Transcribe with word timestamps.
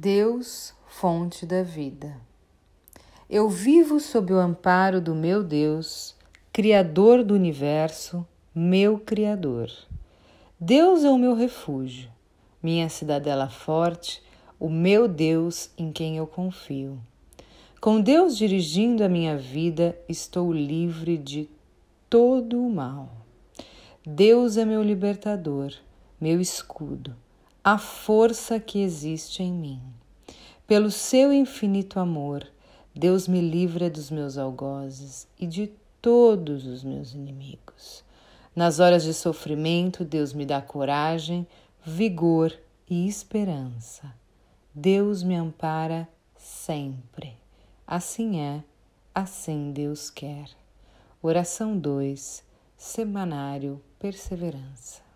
Deus, 0.00 0.72
fonte 0.86 1.44
da 1.44 1.64
vida. 1.64 2.20
Eu 3.28 3.48
vivo 3.48 3.98
sob 3.98 4.32
o 4.32 4.38
amparo 4.38 5.00
do 5.00 5.12
meu 5.12 5.42
Deus, 5.42 6.14
Criador 6.52 7.24
do 7.24 7.34
universo, 7.34 8.24
meu 8.54 9.00
Criador. 9.00 9.68
Deus 10.60 11.02
é 11.02 11.10
o 11.10 11.18
meu 11.18 11.34
refúgio, 11.34 12.08
minha 12.62 12.88
cidadela 12.88 13.48
forte, 13.48 14.22
o 14.60 14.70
meu 14.70 15.08
Deus 15.08 15.68
em 15.76 15.90
quem 15.90 16.16
eu 16.16 16.28
confio. 16.28 16.96
Com 17.80 18.00
Deus 18.00 18.38
dirigindo 18.38 19.02
a 19.02 19.08
minha 19.08 19.36
vida, 19.36 19.98
estou 20.08 20.52
livre 20.52 21.18
de 21.18 21.48
todo 22.08 22.64
o 22.64 22.70
mal. 22.70 23.10
Deus 24.06 24.56
é 24.56 24.64
meu 24.64 24.80
libertador, 24.80 25.72
meu 26.20 26.40
escudo 26.40 27.16
a 27.70 27.76
força 27.76 28.58
que 28.58 28.78
existe 28.78 29.42
em 29.42 29.52
mim. 29.52 29.82
Pelo 30.66 30.90
seu 30.90 31.30
infinito 31.30 32.00
amor, 32.00 32.50
Deus 32.94 33.28
me 33.28 33.42
livra 33.42 33.90
dos 33.90 34.10
meus 34.10 34.38
algozes 34.38 35.28
e 35.38 35.46
de 35.46 35.70
todos 36.00 36.64
os 36.64 36.82
meus 36.82 37.12
inimigos. 37.12 38.02
Nas 38.56 38.80
horas 38.80 39.02
de 39.02 39.12
sofrimento, 39.12 40.02
Deus 40.02 40.32
me 40.32 40.46
dá 40.46 40.62
coragem, 40.62 41.46
vigor 41.84 42.58
e 42.88 43.06
esperança. 43.06 44.14
Deus 44.74 45.22
me 45.22 45.34
ampara 45.34 46.08
sempre. 46.38 47.36
Assim 47.86 48.40
é, 48.40 48.64
assim 49.14 49.72
Deus 49.72 50.08
quer. 50.08 50.48
Oração 51.20 51.76
2, 51.76 52.42
Semanário 52.78 53.78
Perseverança. 53.98 55.07